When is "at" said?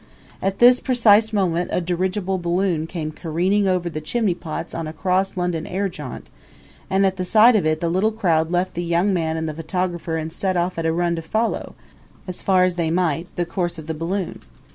0.41-0.57, 7.05-7.17, 10.79-10.87